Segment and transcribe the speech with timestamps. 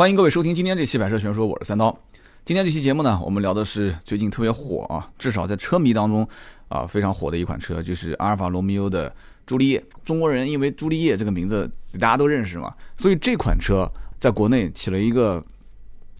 [0.00, 1.94] 欢迎各位收听今天这期《百车全说》，我是三刀。
[2.42, 6.26] 今天这期节目呢，我们聊的是最近特别火啊，至少在车迷当中
[6.68, 9.84] 啊非常火的一款车，就是阿尔法罗密欧的朱丽叶。
[10.02, 13.86] 中国人因为朱丽叶这个名字大家都认识嘛，所以这款车
[14.18, 15.44] 在国内起了一个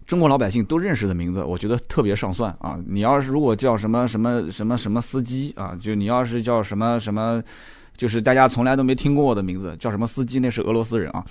[0.05, 2.79] 中国老百姓都认识的名字，我觉得特别上算啊。
[2.85, 7.41] 你要是如果叫什么什么什么什么司机啊，就你要是叫什么什么。
[7.95, 10.39] 就是大家从来都没听过我的名字，叫什么司机？
[10.39, 11.23] 那是俄罗斯人啊。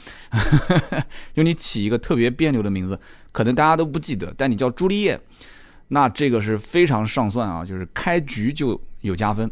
[1.34, 2.98] 就你起一个特别别扭的名字，
[3.32, 5.20] 可能大家都不记得，但你叫朱丽叶，
[5.88, 9.50] 那这个是非常上算啊，就是开局就有加分。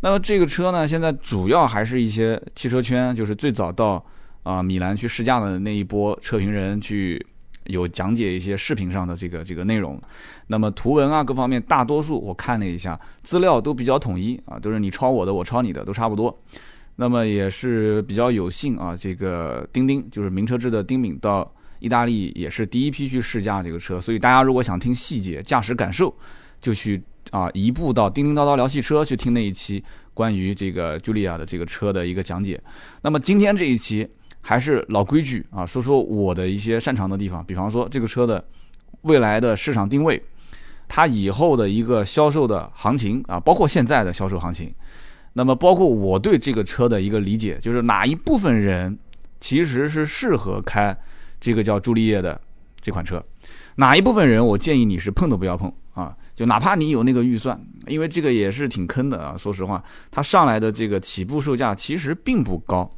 [0.00, 4.04] 那么这个车呢，现在主要还是一些汽车圈，就是最早到
[4.42, 7.24] 啊米兰去试驾的那一波车评人去。
[7.70, 10.00] 有讲解一些视频上的这个这个内容，
[10.48, 16.36] 那么图文啊各方面大多数我看了一下，资料都比较统一啊，都是你抄我的，我抄你的，都差不多。
[16.96, 26.14] 那么也是比较有幸啊，这个丁丁就是名车志的丁敏到意大利也是第一批去试驾这个车，所以大家如果想听细节驾驶感受，
[26.60, 32.60] 就去啊一步到叮叮叨叨聊汽车去听那一期关于这个茱莉亚的这个车的一个讲解。
[33.02, 34.08] 那么今天这一期。
[34.42, 38.42] 还是老规矩啊，说说我的一些擅长的地方，比方说这个车的
[39.02, 40.22] 未来的市场定位，
[40.88, 44.72] 它以后的一个销售的行情啊，包括现在的销售行情，
[45.34, 48.98] 那么包括我对这个车的一个理解，就是哪一部分人
[49.38, 50.96] 其实是适合开
[51.38, 52.40] 这个叫朱丽叶的
[52.80, 53.22] 这款车，
[53.76, 62.90] 哪一部分人我建议你是碰都不要碰啊，就哪怕你有那个预算，因为这个也是挺坑的啊，说实话，它上来的这个起步售价其实并不高。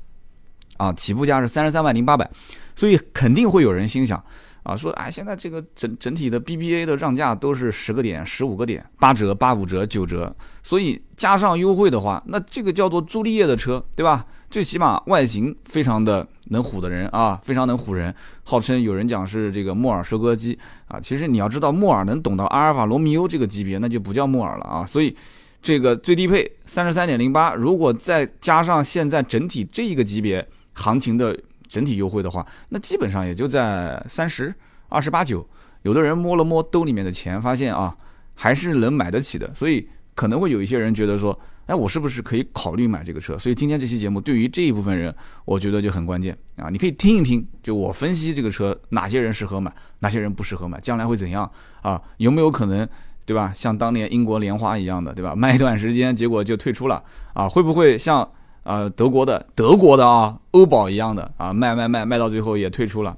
[0.83, 2.29] 啊，起步价是三十三万零八百，
[2.75, 4.21] 所以肯定会有人心想，
[4.65, 14.27] 啊，说哎，现在这个整整体的 BBA 的让价都是十个点、十五个点、八折、八五折、九折，所以加上优惠的话，那这个叫做朱丽叶的车，对吧？
[14.51, 20.59] 最起码外形非常的能唬的人啊，非常能唬人，号称有人讲是这个木耳收割机
[20.89, 25.17] 啊，其实你要知道，木耳能懂到阿尔法罗密欧这个级别，那就不叫木耳了啊，所以。
[25.65, 31.39] 这个最低配三十三点零八，如果再加上现在整体这一个级别行情的
[31.69, 34.55] 整体优惠的话，那基本上也就在三十
[34.89, 35.47] 二十八九。
[35.83, 37.97] 有的人摸了摸兜里面的钱，发现啊，
[38.35, 39.53] 还是能买得起的。
[39.55, 43.37] 所以可能会有一些人觉得说，哎，我是不是可以考虑买这个车？
[43.37, 45.13] 所以今天这期节目对于这一部分人，
[45.45, 46.69] 我觉得就很关键啊。
[46.71, 51.51] 你可以听一听，就我分析这个车哪些人适合买，哪些人不适合买，将来会怎样
[51.81, 52.01] 啊？
[52.19, 52.89] 有没有可能？
[53.25, 53.53] 对吧？
[53.55, 55.35] 像当年英国莲花一样的，对吧？
[55.35, 57.03] 卖一段时间，结果就退出了
[57.35, 57.49] 啊？
[57.49, 58.29] 会不会像
[58.63, 63.17] 啊德国的德国的啊欧宝一样的啊卖卖卖卖到最后也退出了？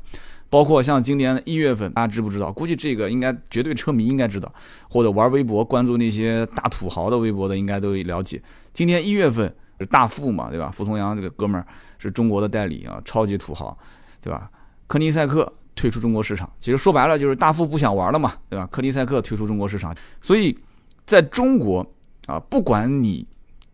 [0.50, 2.52] 包括像今年一月份，大家知不知道？
[2.52, 4.52] 估计这个应该绝对车迷应该知道，
[4.88, 8.40] 或者玩微博关注那些大土豪的微博的应该都了解。
[8.72, 10.72] 今年一月份是大富嘛，对吧？
[10.74, 11.66] 傅聪阳这个哥们儿
[11.98, 13.76] 是中国的代理啊，超级土豪，
[14.20, 14.50] 对吧？
[14.86, 15.52] 科尼赛克。
[15.76, 18.64] 退出中国市场，其实说白了就是大富不想玩了嘛，对吧？
[18.70, 20.56] 科尼赛克退出中国市场，所以
[21.04, 21.84] 在中国
[22.28, 23.26] 啊，不管你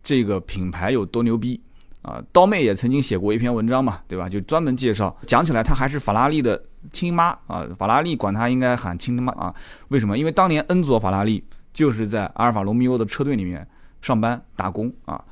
[0.03, 1.59] 这个品牌有多牛逼
[2.01, 4.27] 啊，刀妹也曾经写过一篇文章嘛，对吧？
[4.27, 9.53] 就专门介绍，讲起来她还是法拉利的亲妈啊，法拉利管她应该喊亲妈啊。
[9.89, 10.17] 为什么？
[10.17, 13.67] 因为当年恩佐法拉利就是在阿尔法罗密欧的车队里面
[14.01, 15.23] 上班打工啊，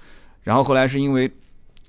[0.44, 1.32] 然后后来是因为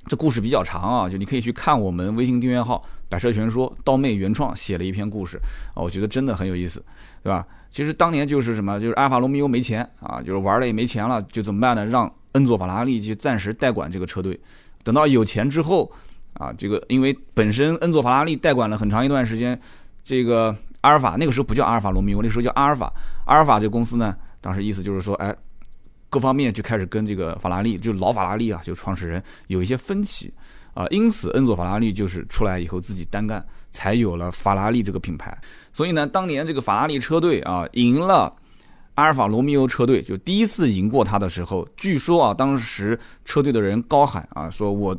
[0.07, 2.83] 这故事比较长啊，就你可以去看我们微信订阅号。
[3.11, 5.37] 百车全说，刀妹原创写了一篇故事
[5.75, 6.81] 啊，我觉得真的很有意思，
[7.25, 7.45] 对吧？
[7.69, 11.85] 其实当年就是什么，就是阿尔法罗密欧没钱啊，就是玩了也没钱了，就怎么办呢？
[11.85, 14.39] 让恩佐法拉利去暂时代管这个车队，
[14.83, 15.91] 等到有钱之后
[16.35, 19.61] 啊，这个因为本身恩佐法拉利代管了很长一段时间，
[20.05, 22.93] 这个阿尔法那个时候不叫阿尔法罗密欧，那时候叫阿尔法，
[23.27, 25.35] 阿尔法这个公司呢，当时意思就是说，哎，
[26.09, 30.33] 各方面就开始跟这个法拉利，就老法拉利啊，就创始人有一些分歧。
[30.73, 35.37] 啊，因此恩佐法拉利就是出来以后自己单干，才有了法拉利这个品牌。
[35.73, 38.33] 所以呢，当年这个法拉利车队啊赢了
[39.01, 44.95] 阿尔法罗密欧车队，就第一次赢过他的时候，据说啊，当时车队的人高喊啊，说我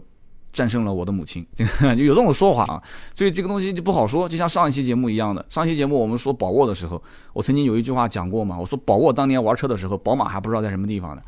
[0.52, 2.82] 战胜了我的母亲， 就有这种说法啊。
[3.14, 5.46] 所以这个东西就不好说，就像上一期节目一样的。
[5.50, 7.00] 上期节目我们说宝沃的时候，
[7.32, 11.22] 我曾经有一句话讲过嘛，我说宝沃当年玩车的时候，宝马还不知道在什么地方呢。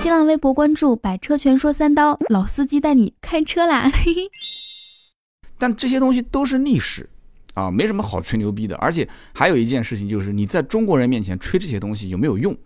[0.00, 3.88] 新浪微博关注“百车全说三刀”，老司机带你开车啦！
[5.56, 7.08] 但这些东西都是历史
[7.58, 8.76] 啊，没什么好吹牛逼的。
[8.76, 12.56] 而且还有一件事情，就是你在中国人面前吹这些东西有没有用？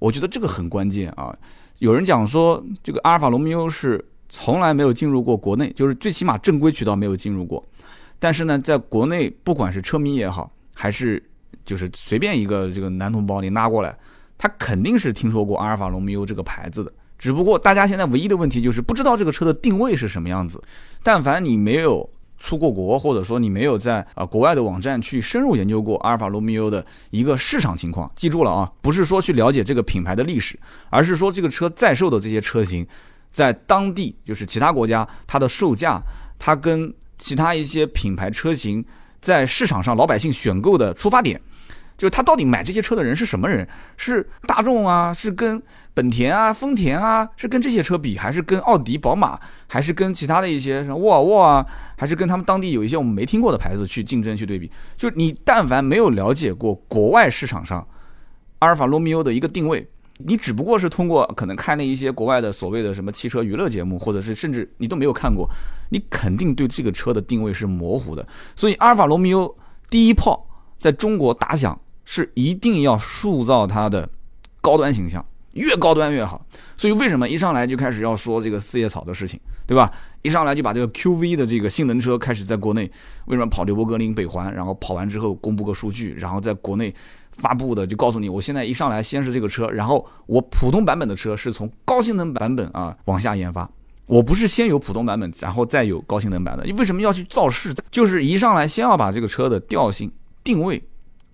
[0.00, 1.36] 我觉得这个很关键啊。
[1.78, 7.64] 有人讲说，这个阿尔法罗密欧是从来没有进入过国内，就是最起码正规渠道没有进入过。
[8.18, 11.22] 但是呢，在国内，不管是车迷也好，还是
[11.64, 13.96] 就是随便一个这个男同胞你拉过来。
[14.36, 20.62] 他肯定是听说过阿尔法罗密欧这个牌子的，只不过大家现在唯一的问题就是不知道这个车的定位是什么样子。
[21.02, 22.08] 但凡你没有
[22.40, 30.58] 出过国，或者说你没有在啊国外的网站去深入研究过阿尔法罗密欧的一个市场情况，记住了啊，不是说去了解这个品牌的历史，
[30.88, 32.84] 而是说这个车在售的这些车型，
[33.30, 36.00] 在当地就是其他国家它的售价，
[36.38, 38.84] 它跟其他一些品牌车型
[39.20, 41.40] 在市场上老百姓选购的出发点。
[42.00, 43.68] 就是他到底买这些车的人是什么人？
[43.98, 45.62] 是大众啊，是跟
[45.92, 51.66] 本田啊、丰田啊，是跟这些车比，还是跟奥迪、宝马，还是跟其他的一些什么沃尔沃啊，
[51.98, 54.70] 还是跟他们当地有一些我们没听过的牌子去竞争去对比？
[54.96, 57.86] 就你但凡没有了解过国外市场上
[58.60, 59.86] 阿尔法罗密欧的一个定位，
[60.16, 65.46] 你只不过是通过可能看那一些国外的所谓的什么汽车娱乐节目，或者是甚至你都没有看过，
[65.90, 68.26] 你肯定对这个车的定位是模糊的。
[68.56, 69.54] 所以阿尔法罗密欧
[69.90, 70.48] 第一炮
[70.78, 71.78] 在中国打响。
[72.12, 74.08] 是一定要塑造它的
[74.60, 76.44] 高端形象，越高端越好。
[76.76, 79.92] 所以为什么一上来就开始要说这个四叶草的事情，对吧？
[80.22, 82.90] 一上来就把这个 QV 的这个性能车开始在国内
[83.26, 86.92] 为什么跑刘伯格林北环，然后跑完之后公布个数据，然后在国内
[87.36, 93.70] 发布的就告诉你，我现在一上来先是这个车，然后我普通版本的车是从高性能版本啊往下研发，
[94.06, 96.64] 我不是先有普通版本，然后再有高性能版的。
[96.64, 97.72] 你为什么要去造势？
[97.92, 100.10] 就是一上来先要把这个车的调性
[100.42, 100.82] 定位。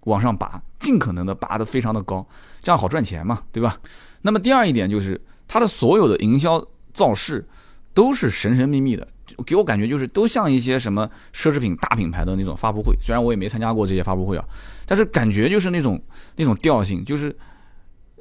[0.06, 2.26] 往上拔，尽可能的拔得非常的高，
[2.60, 3.78] 这样好赚钱嘛，对吧？
[4.22, 7.46] 那么第二一点就是，它的所有的营销造势
[7.92, 9.06] 都是神神秘秘的，
[9.44, 12.96] 给我感觉就是都像一些什么奢侈品大品牌的那种发布会。
[13.00, 14.44] 虽然我也没参加过这些发布会啊，
[14.84, 16.00] 但是感觉就是那种
[16.36, 17.36] 那种调性，就是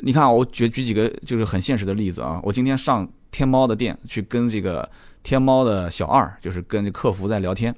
[0.01, 2.39] 你看，我举举几个就是很现实的例子啊。
[2.43, 4.88] 我今天上天猫的店去跟这个
[5.23, 7.73] 天猫的小二，就是跟客服在聊天，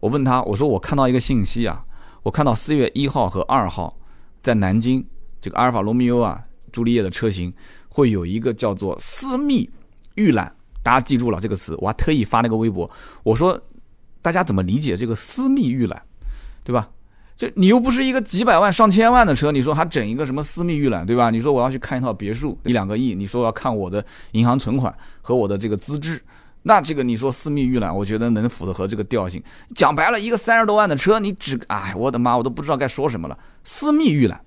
[0.00, 1.84] 我问他，我说我看到一个信息啊。
[2.22, 3.96] 我看到四月一号和二号，
[4.42, 5.04] 在南京
[5.40, 7.52] 这个阿尔法罗密欧啊，朱丽叶的车型
[7.88, 9.68] 会有一个叫做私密
[10.16, 12.90] 预览，大家记住了这个词，我还特意发了个微博，
[13.22, 13.58] 我说
[14.20, 16.02] 大家怎么理解这个私密预览，
[16.62, 16.90] 对吧？
[17.36, 21.30] 这你又不是一个几百万上千万的车，你说还整一个什么私密预览，对吧？
[21.30, 26.22] 你说我要去看一套别墅一两个亿，你说要看我的银行存款和我的这个资质。
[26.62, 29.42] 那这个你说私密预览，我觉得能符合这个调性。
[29.74, 33.38] 讲白了，一个三十多万的车，你只哎，我的妈，我都不知道该说什么了。
[33.64, 34.40] 私密预览，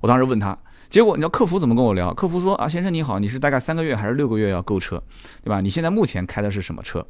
[0.00, 0.56] 我当时问他，
[0.88, 2.14] 结果你知道客服怎么跟我聊？
[2.14, 5.02] 客服说啊，先生你好，你是大概三个月还是六个月要购车，
[5.42, 5.60] 对吧？
[5.60, 7.04] 你现在目前开的是什么车？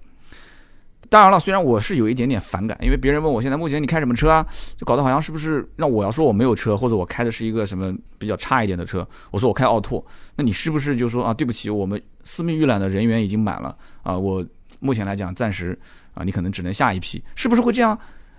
[1.08, 4.46] 当然了，虽然我是有一点点反感，因为别人问我现在目前你开什么车啊，
[4.76, 9.06] 就搞得好像是不是让我要说我没有车，或者我开的是一个什么比较差一点的车。
[9.30, 10.04] 我说我开奥拓，
[10.36, 14.44] 那你是不是就说啊，对不起，我们私密预览的人员已经满了啊，我
[14.80, 15.78] 目前来讲暂时
[16.14, 17.98] 啊，你可能只能下一批，是不是会这样？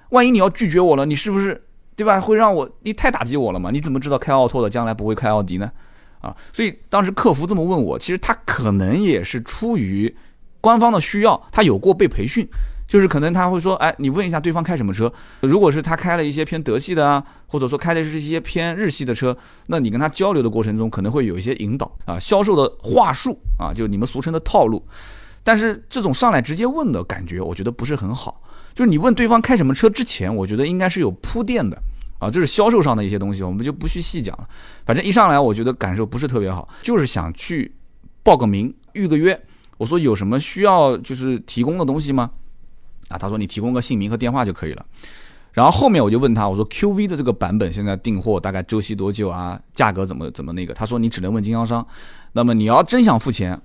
[0.10, 1.62] 万一你要拒绝我了，你是不是
[1.96, 2.20] 对吧？
[2.20, 3.72] 会让我你太打击我了嘛？
[3.72, 5.72] 你怎么知道开奥拓的将来不会开奥迪呢？
[6.22, 10.16] 啊，所以当时客服这么问我，其实他可能也是出于。
[10.64, 12.48] 官方的需要，他有过被培训，
[12.86, 19.36] 就是可能他会说，哎，你问一下对方开什么车，如果是他开了一些偏德系的啊，或者说开的是一些偏日系的车，
[19.66, 24.86] 那你跟他交流的过程中可能会有一些引导啊，销售的话术啊，就你们俗称的套路。
[25.44, 28.42] 但是这种上来直接问的感觉，我觉得不是很好。
[28.74, 31.78] 就是你问对方开什么车之前，我觉得应该是有铺垫的
[32.20, 34.48] 啊，这是销售上的一些东西，我们就不去细讲了。
[34.86, 37.74] 反正一上来，我觉得感受不是特别好，就是想去
[38.24, 39.40] 报个名，预个约。
[39.78, 42.30] 我说有什么需要就是提供的东西吗？
[43.10, 44.86] 啊，他说你提供个姓名和电话就可以了。
[45.52, 49.60] 然后后面我就问他，我说 QV 的这个版本现在订货大概周期多久啊？
[49.74, 50.74] 价格怎么怎么那个？
[50.74, 51.86] 他说你只能问经销商。
[52.32, 53.60] 那么你要真想付钱，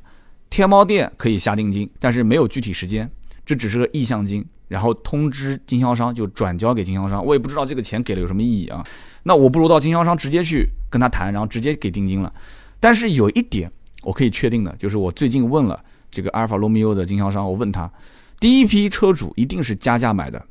[0.51, 3.11] 天猫店可以下定金，但是没有具体时间，
[3.45, 4.45] 这只是个意向金。
[4.69, 8.85] 然后通知经销商就转交给经销商，我也不知道这个钱给了有什么意义啊。
[9.23, 12.33] 那我不如到经销商直接去跟他谈，然后直接给定金了。
[12.81, 13.71] 但是有一点
[14.03, 15.83] 我可以确定的就是我最近问了。
[16.09, 17.91] 这个阿尔法罗密欧的经销商，我问他，
[18.41, 20.43] 第一批车主一定是加价买的，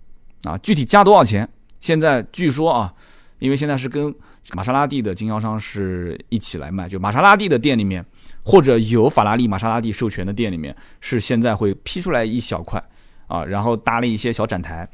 [0.44, 1.48] 啊，具体加多少钱？
[1.80, 2.94] 现在据说啊，
[3.40, 4.14] 因为现在是跟
[4.54, 8.06] 玛莎拉蒂的经销商是一起来卖，就玛莎拉蒂的店里面，
[8.46, 12.82] 或者有法拉利、玛莎拉蒂授权的店里面，是现在会批出来一小块，
[13.28, 14.88] 啊，然后搭了一些小展台。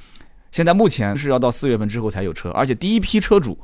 [0.51, 3.55] 现在目前是要到四月份之后才有车，而且第一批车主。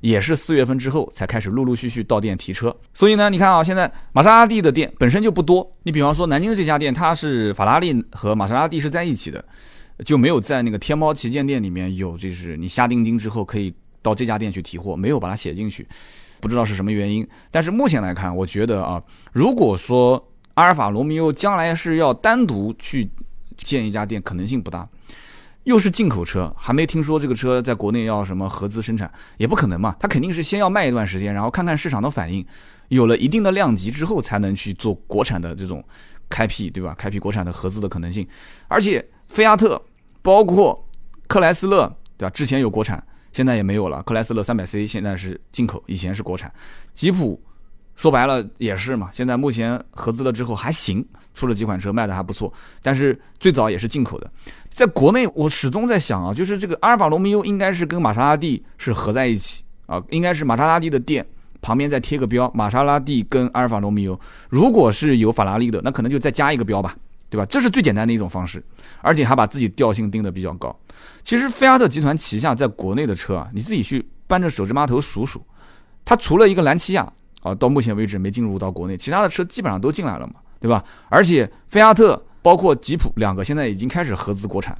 [0.00, 5.70] 也是四月份之后才开始陆陆续续到店提车，所以呢，你看啊，现在玛莎拉蒂的店本身就不多。
[5.82, 9.44] 你比方说南京的这家店，它是法拉利和玛莎拉蒂是在一起的，
[10.02, 15.86] 就没有在那个天猫旗舰店里面有，就是你下定金之后可以到这家店去提货，没有把它写进去，
[16.40, 17.26] 不知道是什么原因。
[17.50, 23.10] 但是目前来看，我觉得啊，如果说阿尔法罗密欧将来是要单独去
[23.56, 24.88] 建一家店，可能性不大。
[25.64, 29.94] 又是进口车，还没听说这个车在国内要什么合资生产，也不可能嘛。
[30.00, 32.44] 他肯定是先要卖一段时间，然后看看市场的反应，
[32.88, 35.84] 有了一定的量级之后，才能去做国产的这种
[36.30, 36.94] 开辟，对吧？
[36.96, 38.26] 开辟国产的合资的可能性。
[38.68, 39.80] 而且菲亚特
[40.22, 40.88] 包括
[41.28, 42.30] 克莱斯勒，对吧？
[42.30, 44.02] 之前有国产，现在也没有了。
[44.02, 46.52] 克莱斯勒三百 C 现在是进口，以前是国产。
[46.92, 47.40] 吉普
[47.96, 54.30] 说白了也是嘛，现在目前合资了之后还行，出了几款车卖的还不错，但是最早也是进口的。
[54.70, 61.26] 在国内，我始终在想啊，就是这个阿尔法罗密欧应该是跟玛莎拉蒂是合在一起啊，应该是玛莎拉蒂的店
[61.60, 64.18] 旁边再贴个标，玛莎拉蒂跟阿尔法罗密欧。
[64.48, 66.96] 如果是有法拉利的，那可能就再加一个标吧，
[67.28, 67.44] 对吧？
[67.46, 68.64] 这是最简单的一种方式，
[69.02, 70.74] 而且还把自己调性定的比较高。
[71.22, 75.40] 其实菲亚特集团旗下在国内的车啊，你自己去扳着手指码头数数，
[76.04, 77.12] 它除了一个兰奇亚
[77.42, 80.84] 啊，到目前为止没进入到国内，其他的车基本上都进来了嘛，对吧？
[81.08, 82.22] 而且菲亚特。
[82.42, 84.74] 包括吉普两个现在已经开始合资国产，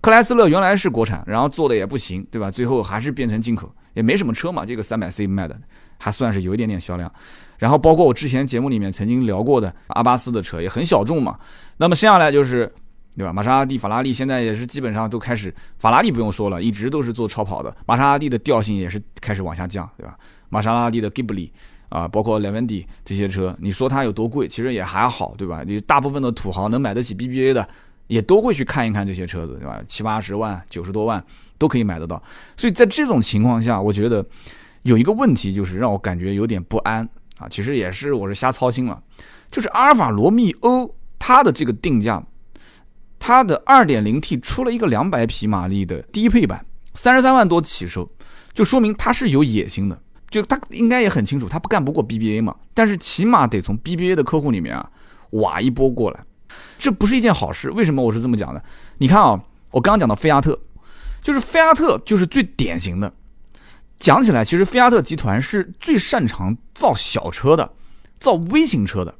[0.00, 2.50] 克莱斯勒原来是国产，然后做的也不行，对吧？
[2.50, 4.66] 最后还是变成进口，也没什么车嘛。
[4.66, 5.56] 这个三百 C 卖的
[5.98, 7.08] 还算是有一点点销量。
[7.58, 11.38] 然后包括我之前节目里面曾经聊过的阿巴斯的车也很小众嘛。
[11.76, 12.74] 那么剩下来就是，
[13.16, 13.32] 对吧？
[13.32, 17.74] 玛莎拉蒂、法拉利现在也是基本上都开始，法拉利不用说了，一直都是做超跑的。
[17.86, 20.16] 玛莎拉蒂的调性也是开始往下降，对吧？
[20.48, 21.50] 玛莎拉蒂的 Ghibli。
[21.88, 25.62] 啊，包括 Levendi 这些车，你说它有多贵，其实也还好，对吧？
[25.64, 27.66] 你大部分的土豪能买得起 BBA 的，
[28.08, 29.80] 也都会去看一看这些车子，对吧？
[29.86, 31.24] 七八十万、九十多万
[31.58, 32.20] 都可以买得到。
[32.56, 34.26] 所以在这种情况下，我觉得
[34.82, 37.08] 有一个问题就是让我感觉有点不安
[37.38, 37.46] 啊。
[37.48, 39.00] 其实也是我是瞎操心了，
[39.52, 42.20] 就是阿尔法罗密欧它的这个定价，
[43.26, 46.64] 它的 2.0T 出了一个200匹马力的低配版，
[46.94, 48.08] 三十三万多起售，
[48.54, 50.00] 就说明它是有野心的。
[50.30, 54.88] 就他应该也很清楚，他不干不过 BBA 嘛，但是起码得从 BBA 的客户里面啊
[55.30, 56.24] 挖一波过来，
[56.78, 57.68] 这不是一件好事。
[57.72, 58.62] 为什么我是这么讲的？
[58.98, 59.42] 你看啊，
[59.72, 60.56] 我刚刚讲到菲亚特，
[61.20, 63.12] 就是菲亚特就是最典型的。
[63.98, 67.72] 讲起来，其实菲亚特集团是最擅长造小车的，
[68.20, 69.12] 造微型车的，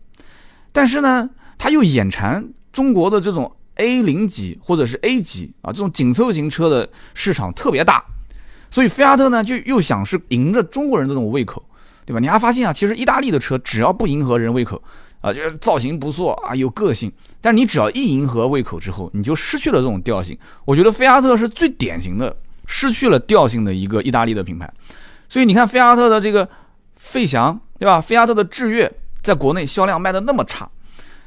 [0.70, 8.04] 但是呢，他又眼馋中国的这种 A 零级或者是 A 级啊这种紧凑型车的市场特别大。
[8.70, 11.64] 所以菲亚特呢，就又想是迎着中国人这种胃口，
[12.04, 12.18] 对吧？
[12.18, 14.82] 你还发现啊，其实意大利的车只要不迎合人胃口，
[15.20, 17.10] 啊，就是造型不错啊，有个性。
[17.40, 20.36] 但是你只要一迎合胃口之后，你就失去了这种调性。
[20.64, 24.70] 我觉得菲亚特是最典型的失去了调性的一个意大利的品牌。
[25.28, 26.46] 所以你看菲亚特的这个
[26.96, 28.00] 费翔，对吧？
[28.00, 28.92] 菲亚特的致悦
[29.22, 30.68] 在国内销量卖的那么差，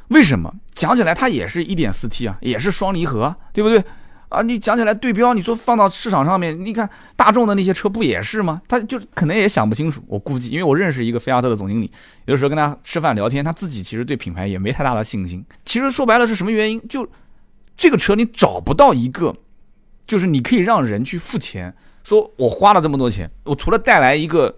[0.09, 0.53] 为什么？
[0.73, 3.83] 讲起来它也是一点四 T 啊，也是双离合，对不对？
[4.29, 8.61] 啊，你讲起来对标，你说放到市场上面，你看大众的那些车不也是吗？
[8.67, 10.03] 他就可能也想不清楚。
[10.07, 11.91] 我估计，因为我认识一个菲亚特的总经理，
[12.25, 15.43] 有的时候跟他吃饭聊天，他自己其实对品牌也没太大的信心。
[15.65, 16.79] 其实说白了是什么原因？
[16.87, 17.09] 就
[17.75, 19.35] 这个车你找不到一个，
[20.05, 24.55] 就是你可以让人去付钱，说我花了这么多钱，我除了带来一个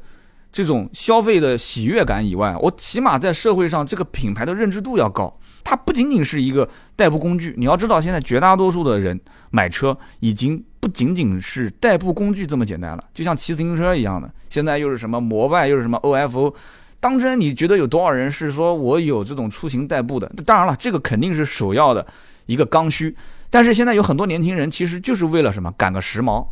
[0.51, 5.33] 这种消费的喜悦感以外，我起码在社会上这个品牌的认知度要高。
[5.63, 14.31] 它不仅仅是一个代步工具，你要知道，现在绝大多数的人买车已经不仅仅是代步工具这么简单了，就像骑自行车一样的。
[14.49, 16.53] 现在又是什么摩拜，又是什么 OFO，
[16.99, 20.27] 当真你觉得有多少人是说我有这种出行代步的？
[20.45, 22.05] 当然了，这个肯定是首要的
[22.45, 23.15] 一个刚需。
[23.49, 26.47] 但是现在有很多年轻人其实就是为了什么赶个时髦，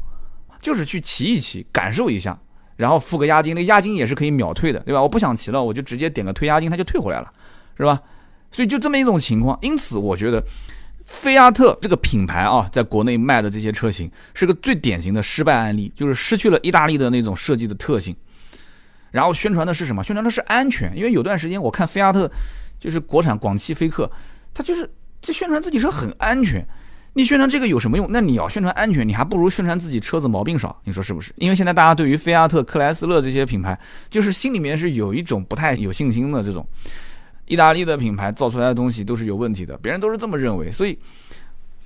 [0.59, 2.37] 就是去骑一骑，感受一下，
[2.75, 5.01] 然后付个押金，那押金也是可以秒退的，对吧？
[5.01, 7.31] 我不想骑了，我就直接点个退押金，他就退回来了，
[7.77, 8.01] 是吧？
[8.51, 10.43] 所以就这么一种情况，因此我觉得，
[11.03, 18.15] 菲亚特这个品牌啊，在国内卖的这些车型是个最典型的失败案例，就是失去了意大利的那种设计的特性，
[19.11, 20.03] 然后宣传的是什么？
[20.03, 20.95] 宣传的是安全。
[20.95, 22.29] 因为有段时间我看菲亚特，
[22.79, 24.09] 就是国产广汽菲克，
[24.53, 24.89] 它就是
[25.21, 26.65] 这宣传自己车很安全。
[27.13, 28.07] 你宣传这个有什么用？
[28.11, 30.79] 那你要宣传安全，你还不如宣传自己车子毛病少。
[30.83, 31.33] 你说是不是？
[31.37, 33.77] 因为现在大家对于菲亚特、克莱斯勒这些品牌，
[34.11, 36.65] 就是心里面是有一种不太有信心的这种。
[37.49, 40.97] 意大利的品牌造出来的东西都是有问题的，别人都是这么认为，所以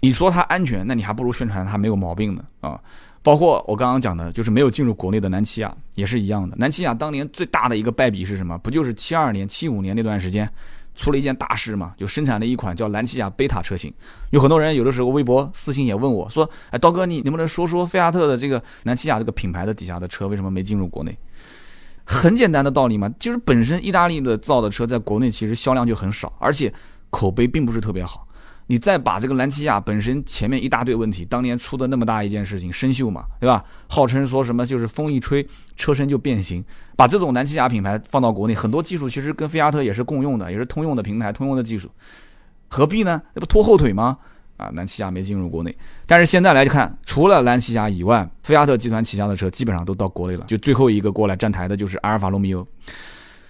[0.01, 2.79] 你说它安全，那你还不如宣传它没有毛病呢啊！
[3.22, 6.58] 包括我刚刚讲的，就是没有进入国内的南起亚也是一样的。
[6.60, 8.58] 南起亚当年最大的一个败笔是什么？
[8.58, 10.48] 不就是七二年、七五年那段时间
[10.93, 11.93] 出了一件大事嘛？
[11.98, 13.93] 就生产了一款叫南起亚贝塔车型。
[14.32, 21.17] 有很多人有的时候微博私信也问我说：“哎，刀哥，你能不能说说菲亚特的这个南起亚这个品牌的底下的车为什么没进入国内？”
[22.05, 26.74] 很简单的道理嘛，就是本身意大利的造的车在国内其实销量就很少，而且
[27.10, 28.27] 口碑并不是特别好。
[28.67, 33.62] 你再把这个兰奇亚本身前面一大堆问题，当年出的那么大一件事情生锈嘛，对吧？
[33.89, 35.45] 号称说什么就是风一吹
[35.75, 36.63] 车身就变形，
[36.95, 41.91] 把这种兰奇亚品牌放到国内，很多技术其实跟菲亚特也是共用的，也是通用的平台、通用的技术，
[42.69, 43.22] 何必呢？
[43.33, 44.17] 那不拖后腿吗？
[44.57, 50.45] 啊，兰奇亚没进入国内，但是现在来看，除了兰奇亚以外，菲亚特集团旗下的车基本上都到国内了。
[50.48, 52.65] 就最后一个过来站台的就是阿尔法罗密欧。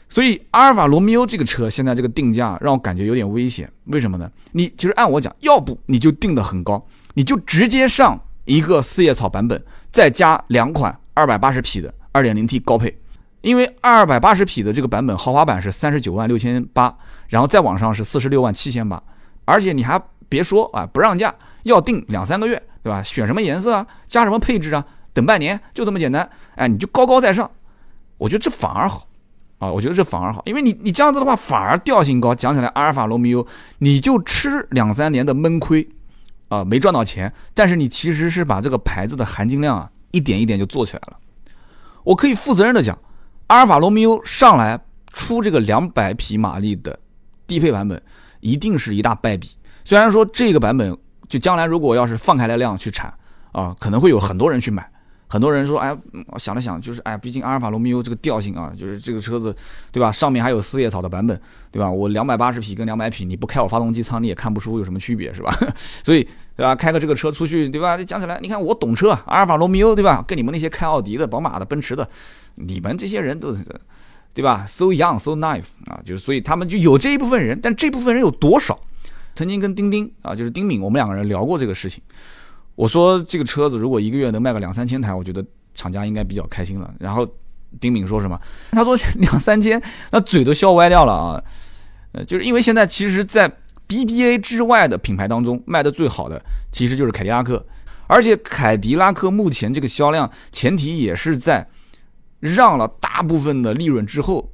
[0.10, 3.68] 所以阿尔法罗密欧这个车现在这个定价让我感觉有点危险。
[3.86, 4.32] 为什么呢？
[4.52, 9.60] 你其实按我讲，要不你就定的很高，你就直接上一个四叶草版本，
[9.92, 12.96] 再加两款二百八十匹的二点零 T 高配，
[13.42, 16.96] 因为二百八十匹的这个版本豪华版是三十九万六千八，
[17.28, 19.02] 然后再往上是四十六万七千八，
[19.46, 20.00] 而且你还
[20.34, 23.04] 别说啊，不让价，要定两三个月，对吧？
[23.04, 26.28] 选什么颜色啊，加什么配置啊，等半年，就这么简单。
[26.56, 27.50] 哎，你就高高在上，
[28.18, 29.08] 我觉得这反而好
[29.60, 33.46] 啊，我觉得这反而好，因为你你这样子的话反而调性高，讲起来阿尔法罗密欧
[33.78, 35.88] 你就吃两三年的闷亏。
[36.50, 41.18] 啊，没赚到钱，但是你其实是把这个牌子的含金量啊，一点一点就做起来了。
[42.04, 42.96] 我可以负责任的讲，
[43.48, 44.80] 阿尔法罗密欧上来
[45.12, 47.00] 出这个两百匹马力的
[47.48, 48.00] 低配版本，
[48.40, 49.50] 一定是一大败笔。
[49.84, 50.98] 虽然说这个版本
[51.28, 53.14] 就将来如果要是放开来量去产
[53.52, 54.90] 啊，可能会有很多人去买。
[55.26, 55.98] 很多人说，哎，
[56.28, 59.56] 我想了想，就是哎，毕竟阿尔法罗密欧这个调性啊，就是这个车子，
[59.92, 60.12] 对吧？
[60.12, 61.36] 上面还有四叶草的版本，
[61.72, 61.90] 对吧？
[61.90, 65.52] 我两百八十匹跟两百匹，你不开我发动机舱，你也看不出有什么区别，是吧？
[66.06, 66.22] 所以，
[66.56, 66.76] 对吧？
[66.76, 67.98] 开个这个车出去，对吧？
[68.04, 70.24] 讲起来，你看我懂车，阿尔法罗密欧，对吧？
[70.28, 72.08] 跟你们那些开奥迪的、宝马的、奔驰的，
[72.54, 73.56] 你们这些人都，
[74.36, 78.80] 对吧？So young, so naive 啊，就是所以他们就有这一部分人，但这部分人有多少？
[79.36, 82.02] 曾经跟丁丁啊，就是丁敏，我们两个人聊过这个事情。
[82.76, 86.94] 我说这个车子如果一个月能卖个两三千台，我觉得厂家应该比较开心了。
[87.00, 87.28] 然后
[87.80, 88.40] 丁敏说什么？
[88.72, 91.44] 他说两三千，那嘴都笑歪掉了啊！
[92.14, 93.52] 呃，就是因为现在其实，在
[93.88, 97.64] BBA 之外的品牌当中卖的最好的，其实就是凯迪拉克。
[98.08, 101.68] 而且凯迪拉克目前这个销量，前提也是在
[102.40, 104.52] 让了大部分的利润之后，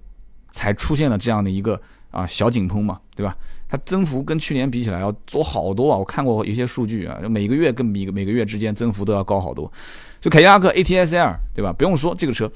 [0.52, 1.82] 才出现了这样的一个
[2.12, 3.36] 啊小井喷嘛，对吧？
[3.70, 5.98] 它增幅跟去年比起来要多好多啊！
[5.98, 9.72] 我看过一些数据啊，每个月跟每个每个月之间增幅都要高好多。
[10.20, 11.72] 就凯迪拉克 ATS-L 对吧？
[11.72, 12.52] 不用说这个车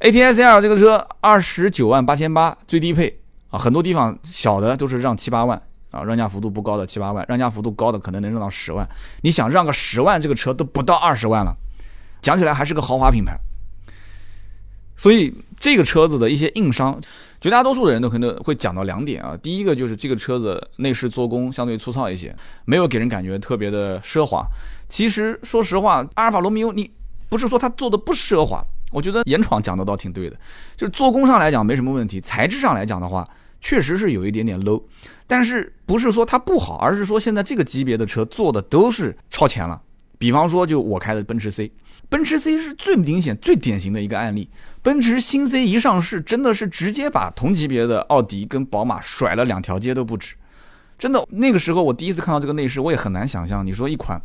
[0.00, 8.86] ，ATS-L 这个车二十九万八千八最低配啊，很多地方小的都是让七八万啊，让价幅度不高的七八万，让价幅度高的可能能让到十万。
[9.22, 11.56] 你想让个十万，这个车都不到二十万了，
[12.20, 13.34] 讲起来还是个豪华品牌。
[15.00, 17.00] 所以这个车子的一些硬伤。
[17.40, 22.36] 绝大多数的人都可能会讲到两点啊，第一个就是这个车子内饰做工相对粗糙一些，
[22.66, 24.46] 没有给人感觉特别的奢华。
[24.90, 26.90] 其实说实话，阿尔法罗密欧你
[27.30, 30.36] 不是说它做的不奢华，我觉得严闯讲的倒挺对的，
[30.76, 33.26] 就是做工上来讲没什么问题，材质上来讲的话，
[33.62, 34.82] 确实是有一点点 low，
[35.26, 39.80] 但是不是说它不好，而是说现在这个级别的车做的都是超前了。
[40.18, 41.72] 比方说就我开的奔驰 C。
[42.10, 44.50] 奔驰 C 是最明显、最典型的一个案例。
[44.82, 50.34] 奔驰新 C 一上市，真的是直接把同级别的奥迪跟宝马甩了两条街都不止。
[50.98, 53.64] 真的，那个时候我第一次看到这个内饰，我也很难想象。
[53.64, 54.20] 你说一款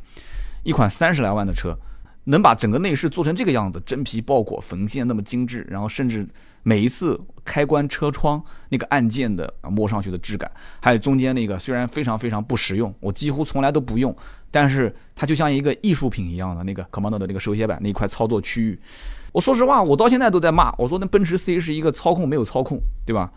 [0.63, 1.77] 一款三十来万的车，
[2.25, 6.27] 能把整个内饰做成这个样子，真皮包裹、缝线那么精致，然后甚至
[6.63, 14.15] 每一次开关车窗那个按键的摸上去的质感，还有中间那个虽然非常非常不实用，我几乎从来都不用。
[14.51, 18.79] 但是它就像一个艺术品一样的那个 Commando 的那个手写板那块操作区域，
[19.33, 23.31] 我说实话，我到现在都在骂，我说那奔驰 C 是一个操控没有操控，对吧？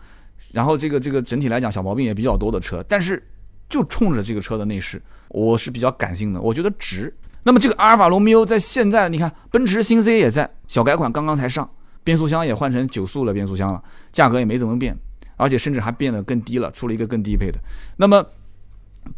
[0.53, 3.21] 然后这个这个整体来讲小毛病也比较多的车，但是
[3.69, 7.13] 就冲着这个车的内饰，我是比较感性的，我觉得值。
[7.49, 11.67] 那么这个阿尔法罗密欧在现在，你看奔驰新 C 也在小改款刚刚才上，
[12.03, 14.95] 变速箱也换成九速的变速箱了，价格也没怎么变，
[15.35, 17.59] 而且甚至还变得更低了，出了一个更低配的。
[17.97, 18.23] 那么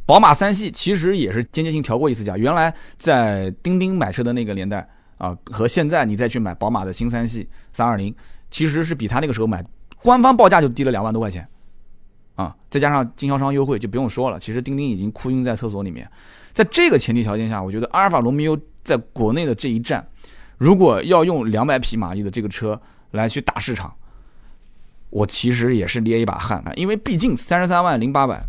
[0.05, 8.15] 宝马三系其实也是间接性调过一次价，原来在钉钉买车的那个年代啊，和现在你再去买宝马的新三系三二零，
[8.49, 9.61] 其实是比他那个时候买
[10.01, 11.45] 官方报价就低了两万多块钱，
[12.35, 16.09] 啊，再加上经销商优惠就不用说了，其实钉钉已经哭晕在厕所里面。
[16.53, 20.07] 在这个前提条件下，我觉得阿尔法罗密欧在国内的这一站，
[20.57, 23.93] 如果要用两百匹马力的这个车来去打市场，
[25.09, 28.43] 我其实也是捏一把汗啊，因为毕竟三十三万零八百。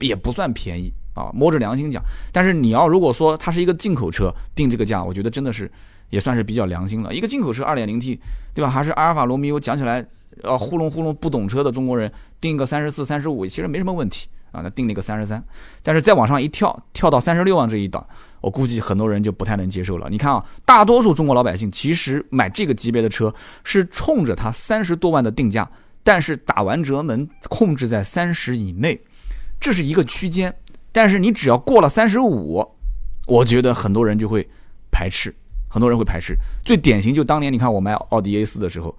[0.00, 2.02] 也不算便宜啊，摸着良心讲。
[2.30, 5.72] 但是你要如果说它是一个进口车，定这个价，我觉得真的是
[6.10, 7.14] 也算是比较良心了。
[7.14, 8.20] 一个进口车二点零 T，
[8.52, 8.70] 对吧？
[8.70, 10.06] 还是阿尔法罗密欧，讲起来，
[10.42, 14.60] 呃，糊弄糊弄不懂车的中国人，定个三十四、三十五，其实没什么问题啊。
[14.62, 15.42] 那定那个三十三，
[15.82, 18.06] 但是再往上一跳，跳到三十六万这一档，
[18.40, 20.08] 我估计很多人就不太能接受了。
[20.10, 23.32] 你看啊，大多数中国老百姓其实买这个级别的车
[23.64, 25.68] 是冲着它三十多万的定价，
[26.02, 29.00] 但是打完折能控制在三十以内。
[29.58, 30.54] 这是一个区间，
[30.92, 32.62] 但是你只要过了三十五，
[33.26, 34.46] 我觉得很多人就会
[34.92, 35.34] 排斥，
[35.66, 36.36] 很多人会排斥。
[36.62, 38.94] 最典型就当年你看我买奥迪 A 四的时候，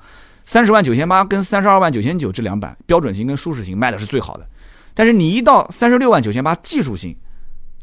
[0.47, 4.47] 三十万九千八跟三十二万九千九这两版标准型跟舒适型卖的是最好的，
[4.95, 7.15] 但是你一到三十六万九千八技术型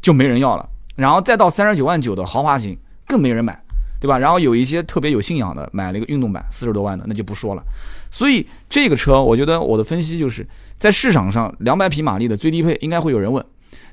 [0.01, 3.57] 就没人要了，然后再到三十九万九的豪华型更没人买，
[4.01, 4.19] 对吧？
[4.19, 7.63] 然后有一些特别有信仰的买了一个运动版四十多万的那就不说了。
[8.11, 10.45] 所以这个车，我觉得我的分析就是。
[10.77, 13.43] 在市场上，两百匹马力的最低配应该会有人问，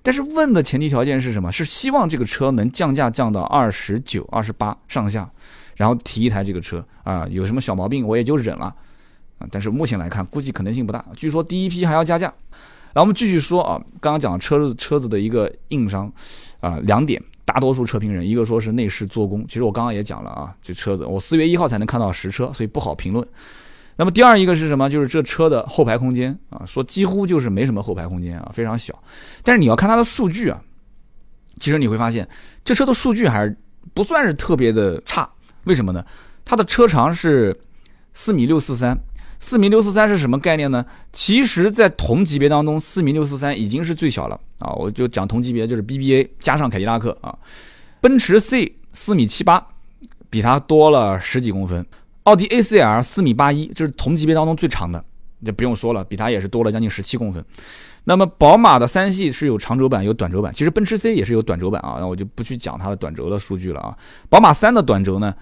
[0.03, 1.53] 但是问的前提条件是什么？
[1.53, 5.31] 是希望这个车能降价降到二十九、二十八上下，
[5.77, 8.67] 然后提一台这个车啊，有什么小毛病我也就忍了
[9.39, 9.47] 啊。
[9.51, 11.05] 但是目前来看，估计可能性不大。
[11.17, 12.33] 据说第一批还要加价。
[12.95, 16.13] 然后我们继续说啊，刚刚讲车子车子的一个硬伤
[16.61, 17.23] 啊，两点。
[17.45, 23.27] 大多数车评人，一个说是内饰做工，其实我刚刚也讲了啊，这车子我四月一号才能看到实车，所以不好评论。
[23.97, 24.89] 那么第二一个是什么？
[24.89, 28.97] 就是这车的后排空间啊，说几乎就是没什么后排空间啊，非常小。
[29.43, 30.63] 但是你要看它的数据啊，
[31.59, 32.27] 其实你会发现
[32.65, 33.55] 这车的数据还是
[33.93, 35.29] 不算是特别的差。
[35.65, 36.05] 为什么呢？
[36.45, 37.59] 它的车长是
[38.15, 38.99] 四米六四三。
[39.45, 40.87] 四米六四三是什么概念呢？
[41.11, 44.73] 其实，在同级别当中，四米六四三已经是最小了啊！
[44.75, 47.37] 我就讲同级别，就是 BBA 加上凯迪拉克啊，
[48.01, 49.67] 奔驰 C 四米七八，
[50.31, 51.83] 比它多了十几公分；
[52.23, 55.05] 奥迪 A 4 L 四米八一，这是同级别当中最长的，
[55.45, 57.45] 就不用说了，比它也是多了将近十七公分。
[58.05, 63.97] 那么，宝马的三系是有长轴版有短轴版，其实奔驰 C 也是有短轴版啊，那我就不去讲它的短轴的数据了啊。
[64.29, 65.35] 宝马三的短轴呢？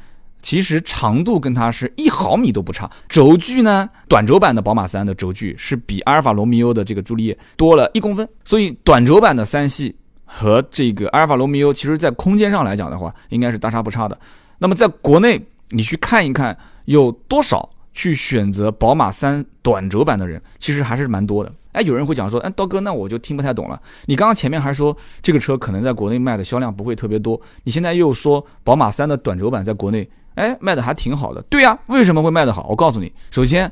[0.42, 14.18] 其实长度跟它是一毫米都不差，轴距呢，短轴版的宝马三的轴距是比阿尔法罗密欧的这个朱丽叶多了一公分，所以短轴版的三系和这个阿尔法罗密欧，其实在空间上来讲的话，应该是大差不差的。
[14.56, 21.52] 那么在国内，你去看一看有多少去选择宝马三短轴版的人，其实还是蛮多的。
[21.72, 23.80] 哎，有人会讲说，哎，刀哥，那我就听不太懂了。
[24.06, 30.08] 你刚刚前面还说这个车可能在国内卖的销量不会特别多，你现在又说宝马三的短轴版在国内。
[30.36, 31.42] 哎，卖的还挺好的。
[31.42, 32.66] 对呀，为什么会卖得好？
[32.70, 33.70] 我告诉你，首先，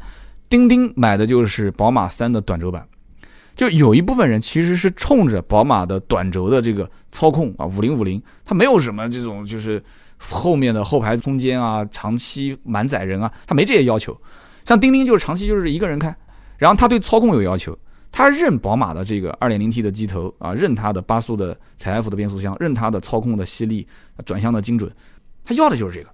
[0.51, 2.87] 钉钉买的就是宝马三的短轴版，
[3.55, 9.83] 就有一部分人其实是冲着宝马的短轴的这个操控啊，五零五零，它没有什么这种就是
[10.19, 14.17] 后面的后排空间啊，长期满载人啊，他没这些要求。
[14.65, 16.15] 像钉钉就是长期就是一个人开，
[16.59, 17.79] 然后他对操控有要求，
[18.13, 23.87] 他认宝马的这个二点零 T 的机头啊，认它的八速的采埃孚的变速箱，认它的操控的犀利，
[24.27, 24.93] 转向的精准，
[25.43, 26.11] 他要的就是这个。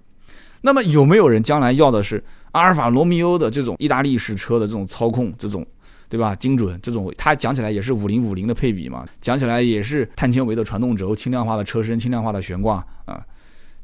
[0.61, 5.65] 那么有没有人将来要的是阿尔法罗密欧的这种意大利式车的这种操控，这种
[6.07, 6.33] 对吧？
[6.35, 13.21] 精准这种，它讲起来也是五零五零的配比嘛，讲起来也是碳纤维的传动轴、轻量化的车身、轻量化的悬挂啊。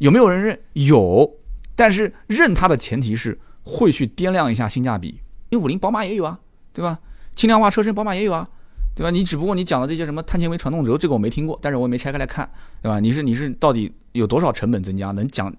[0.01, 0.59] 有没有人认？
[0.73, 1.31] 有，
[1.75, 5.19] 但是认它的前提是会去掂量一下性价比。
[5.49, 6.39] 因为五零宝马也有啊，
[6.73, 6.99] 对吧？
[7.35, 8.49] 轻量化车身宝马也有啊，
[8.95, 9.11] 对吧？
[9.11, 12.49] 你只不过你讲的这些什么碳纤维传动轴，这个我没听过，但是我也没拆开来看，
[12.81, 12.99] 对吧？
[12.99, 15.11] 你是你是到底有多少成本增加？
[15.11, 15.53] 能讲？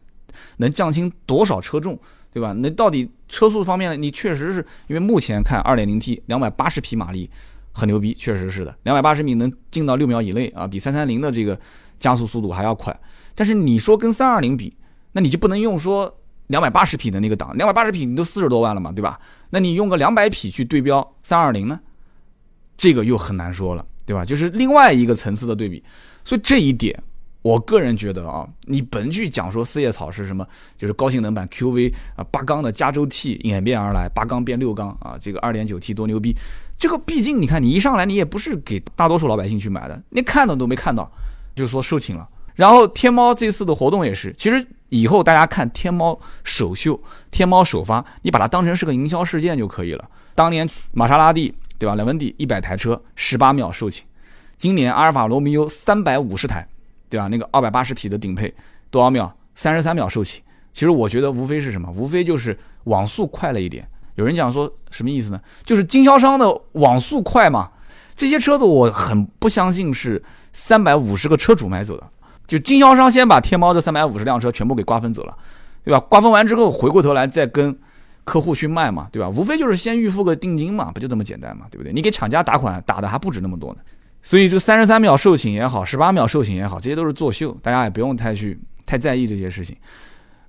[0.56, 1.96] 能降轻多少车重，
[2.32, 2.52] 对吧？
[2.54, 7.30] 那到底车速方面，你确实是因为目前看二点零 T 两百八十匹马力
[7.70, 11.56] 很牛逼，确实是的，两百八十米能进到六秒以内啊，比三三零的这个
[12.02, 12.94] 加速速度还要快。
[13.34, 14.76] 但是你说跟320比，
[15.12, 16.12] 那你就不能用说
[16.48, 19.18] 两百八十匹的那个档，两百八十匹你都四十多万了嘛，对吧？
[19.48, 21.80] 那你用个两百匹去对标320呢？
[22.76, 24.24] 这个又很难说了，对吧？
[24.24, 25.82] 就是另外一个层次的对比，
[26.24, 27.00] 所以这一点。
[27.42, 36.36] 我个人觉得啊，你甭去讲说四叶草是什么，就是高性能版 QV 啊，八缸的加州 T 演变而来，八缸变六缸啊，这个二点九 T 多牛逼！
[36.78, 41.10] 这个毕竟你看，你一上来你也不是给大多数老百姓去买的，连看到都没看到，
[41.54, 42.28] 就说售罄了。
[42.54, 50.08] 然后天猫这次的活动也是，其实以后大家看天猫首秀、天猫首发，你把它当成是个营销事件就可以了。
[50.34, 54.02] 当年玛莎拉蒂对吧，莱文迪一百台车十八秒售罄，
[54.56, 56.66] 今年阿尔法罗密欧三百五十台。
[57.12, 57.28] 对吧？
[57.28, 58.50] 那个二百八十匹的顶配
[58.88, 59.30] 多少秒？
[59.54, 60.40] 三十三秒售罄。
[60.72, 61.90] 其实我觉得无非是什么？
[61.90, 63.86] 无非就是网速快了一点。
[64.14, 65.38] 有人讲说什么意思呢？
[65.62, 67.70] 就是经销商的网速快嘛。
[68.14, 70.22] 这些车子我很不相信是
[70.52, 72.06] 三百五十个车主买走的。
[72.46, 75.34] 就经销商先把天猫这三百五十辆车全部给瓜分走了，
[75.84, 76.00] 对吧？
[76.00, 77.74] 瓜分完之后回过头来再跟
[78.24, 79.28] 客户去卖嘛，对吧？
[79.28, 81.92] 无非就是先预付个定金嘛，不就这么简单嘛，对不对？
[81.92, 83.80] 你给厂家打款打的还不止那么多呢。
[84.22, 89.74] 所以这三十三秒售罄也好，十八秒售罄也好，这些都是作秀，大家也不用太去太在意这些事情。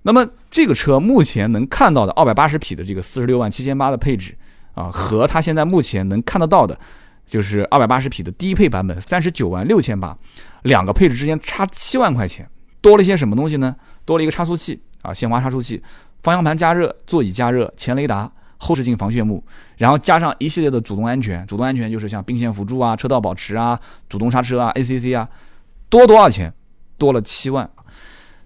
[0.02, 4.36] 那么这个车目前能看到的二百八十匹的这个四十六万七千八的配置
[4.74, 6.78] 啊，和它现在目前能看得到的，
[7.26, 10.18] 就是二百八十匹的低配版本三十九万六千八，
[10.64, 12.50] 两个配置之间差七万块钱，
[12.82, 13.76] 多了一些什么东西呢？
[14.06, 15.82] 多了一个差速器啊，限滑差速器，
[16.22, 18.32] 方向盘加热，座椅加热，前雷达。
[18.60, 19.44] 后视镜防眩目，
[19.76, 25.28] 然后加上一系列的主动安全，主动安全就是像并线辅助啊、车道保持啊、主动刹车啊、ACC 啊，
[25.90, 26.54] 多多少钱？
[26.98, 27.70] 多了七万。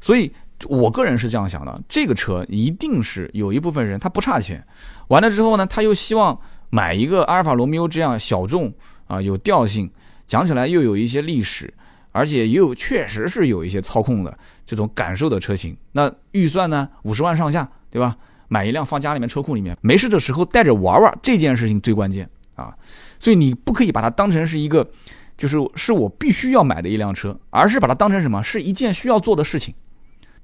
[0.02, 0.34] 所以
[0.68, 4.66] 我个人是这样想的，这个车一定是有一部分人他不差钱，
[5.10, 8.74] 完了之后呢，他又希望买一个阿尔法罗密欧这样小众
[9.08, 9.90] 啊、有调性，
[10.26, 11.74] 讲起来又有一些历史，
[12.12, 15.76] 而且又确实是有一些操控的这种感受的车型。
[15.94, 18.18] 那预算呢，五十万上下，对吧？
[18.50, 22.74] 买一辆放家里面车库里面，没事的时候带着玩玩，这件事情最关键啊！
[23.20, 24.90] 所以你不可以把它当成是一个
[25.38, 28.42] 就是是我必须要买的一辆车，而是把它当成什么？
[28.42, 29.76] 是一件需要做的事情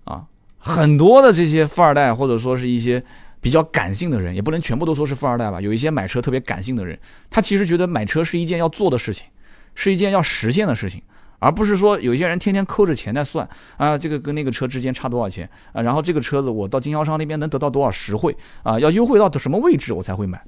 [0.03, 0.25] 啊。
[0.57, 3.01] 很多的这些富二代，或者说是一些
[3.43, 5.59] 比较感性的人，也不能全部都说是富二代吧。
[5.59, 6.97] 有一些买车特别感性的人，
[7.29, 9.27] 他其实觉得买车是一件要做的事情，
[9.75, 11.01] 是一件要实现的事情，
[11.39, 20.41] 而不是说有些人天天抠着钱在算啊，这个跟那个车之间差多少钱啊，然后这个车子我到经销商那边能得到多少实惠啊，要优惠到什么位置我才会买。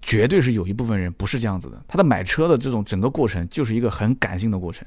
[0.00, 4.86] 绝对是有一部分人不是这样子的，他的买车的这种整个过程就是一个很感性的过程，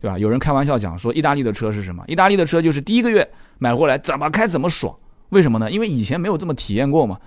[0.00, 0.18] 对吧？
[0.18, 2.02] 有人开玩笑讲说，意大利的车是什么？
[2.08, 4.96] 意大利的车就是第一个月买回来怎么开怎么爽，
[5.30, 5.70] 为什么呢？
[5.70, 7.18] 因为以前没有这么体验过嘛。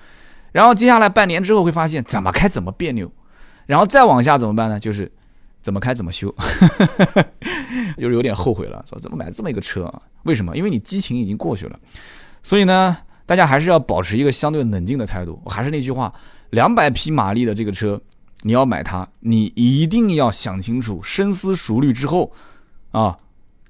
[0.51, 3.11] 然后接下来半年之后会发现怎么开怎么别扭，
[3.65, 4.79] 然后再往下怎么办呢？
[4.79, 5.11] 就是
[5.61, 6.33] 怎么开怎么修，
[7.97, 10.01] 就是有点后悔了，说怎么买这么一个车啊？
[10.23, 10.55] 为什么？
[10.55, 11.79] 因为你激情已经过去了。
[12.41, 15.39] 所以呢，大家还是要保持一个相对冷静的态度。
[15.43, 16.13] 我还是那句话。
[16.51, 17.99] 两百匹马力的这个车，
[18.43, 22.31] 你要买它，你一定要想清楚、深思熟虑之后，
[22.91, 23.17] 啊，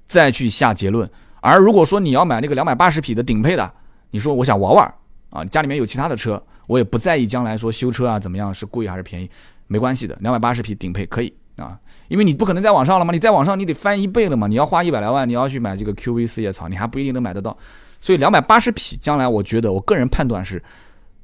[0.06, 1.10] 再去下结论。
[1.40, 3.74] 而如果说你要买那个两百八十匹的顶配的，
[4.10, 4.94] 你说我想玩玩，
[5.30, 9.30] 啊，家里面有其他的车，我也不在意将来说修车啊怎么样是贵还是便宜，
[9.66, 17.56] 没关系的，两百八十匹顶配可以啊，因为你不可能再往上了嘛，你再往上你得翻一倍了嘛，你要花一百来万，你要去买这个 QV 四叶草，你还不一定能买得到，
[18.00, 20.62] 所以两百八十匹将来我觉得我个人判断是。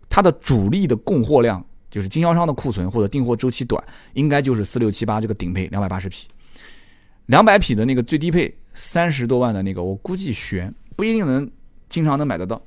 [0.07, 6.29] 它的主力的供货量就是经销商的库存或者订货周期短，应该就是四六七八这个顶配两百八十匹，
[7.27, 11.51] 两百匹的那个最低配三十多万的那个，我估计悬不一定能
[11.89, 12.63] 经常能买得到。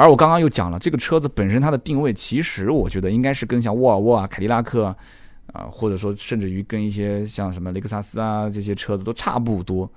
[0.00, 4.94] 而我刚刚又讲了，这个车子本身它的定位，其实我觉得应该是跟像沃尔沃啊、凯迪拉克
[5.52, 9.90] 啊，或者说甚至于跟一些像什么雷克萨斯啊这些车子都差不多。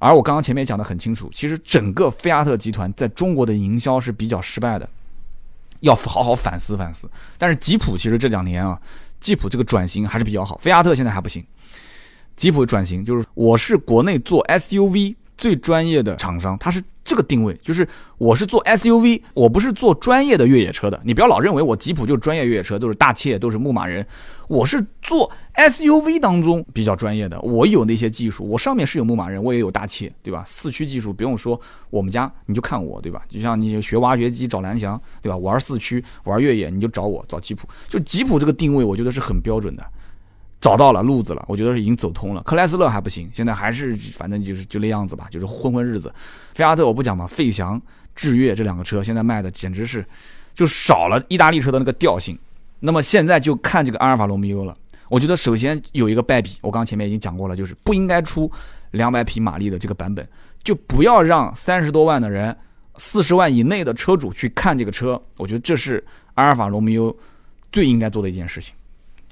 [0.00, 4.88] 而我刚刚前面讲的很清楚，其实整个菲亚特集团在中国的营销是比较失败的。
[5.82, 8.76] 要好好反思反思，但是吉普其实这两年啊，
[9.20, 11.44] 吉普这个转型还是比较好，菲亚特现在还不行。
[12.34, 16.82] 吉普转型就是我是国内做 SUV 最专业的厂商，它是。
[17.04, 17.86] 这个定位就是
[18.16, 20.98] 我是做 SUV，我不是做专业的越野车的。
[21.04, 24.04] 你不要老认为我吉普就是专业越野车，都是大切，都是牧马人。
[24.48, 30.42] 我是做 SUV 当中比较专业的，我有那些技术，我上面是有牧马人，我也有大切，对吧？
[30.46, 33.22] 四驱技术不用说，我们家你就看我，对吧？
[33.28, 35.36] 就像你学挖掘机找蓝翔，对吧？
[35.36, 37.68] 玩四驱玩越野你就找我，找吉普。
[37.88, 39.84] 就吉普这个定位，我觉得是很标准的。
[40.64, 42.42] 找到了路子了，我觉得是已经走通了。
[42.42, 46.10] 克莱斯勒还不行，现在还是反正就是就那样子吧，就是混混日子。
[46.54, 47.78] 菲亚特我不讲嘛，费翔、
[48.14, 50.02] 致悦这两个车现在卖的简直是
[50.54, 52.38] 就少了意大利车的那个调性。
[52.80, 54.74] 那么现在就看这个阿尔法罗密欧了。
[55.10, 58.50] 我觉得首先有一个败笔，我刚前面已经讲过了，就是不应该出
[58.92, 60.26] 两百匹马力的这个版本，
[60.62, 62.56] 就不要让三十多万的人、
[62.96, 65.20] 四十万以内的车主去看这个车。
[65.36, 66.02] 我觉得这是
[66.36, 67.14] 阿尔法罗密欧
[67.70, 68.74] 最应该做的一件事情。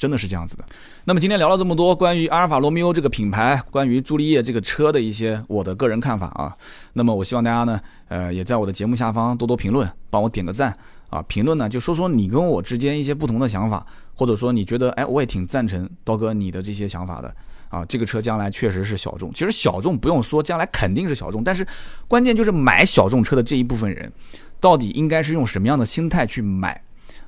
[0.03, 0.65] 真的是这样子的。
[1.05, 6.57] 那么今天聊了这么多关于阿尔法罗密欧这个品牌，关于朱丽叶这个车的一些我的个人看法啊。
[6.95, 10.77] 那么我希望大家呢，呃，也在我的节目下方多多评论，帮我点个赞
[11.09, 11.23] 啊。
[11.29, 13.87] 评论呢就说说你跟我之间一些不同的想法，
[14.17, 17.33] 或者说你觉得哎，我也挺赞成刀哥你的这些想法的
[17.69, 17.85] 啊。
[17.85, 21.65] 这个车将来确实是小众，其实小众不用说，将来肯定是小众，但是
[22.09, 24.13] 关键就是买小众车的这一部分人，
[24.59, 26.83] 到底应该是用什么样的心态去买？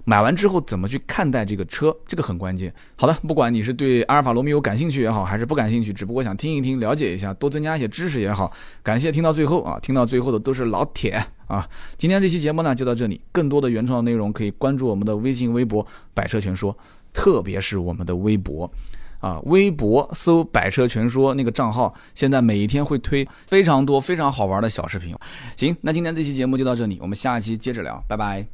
[0.05, 2.73] 买完之后怎么去看待这个车，这个很关键。
[2.97, 8.53] 好的，不管你是对阿尔法罗密欧感兴趣也好，还是不感兴趣，只不过想听一听、了解一下，多增加一些知识也好。
[8.83, 11.69] 感谢听到最后啊，听到最后的都是老铁啊。
[11.97, 16.77] 今天这期节目呢就到这里，更多的原创内容可以关注我们的微信、微博“百车全说”，
[17.15, 18.71] 特别是我们的微博
[19.21, 25.17] 啊，微博搜“百车全说”那个账号，现在每一天会推非常多非常好玩的小视频。
[25.57, 28.47] 行，那今天这期节目就到这里，我们下期接着聊，拜拜。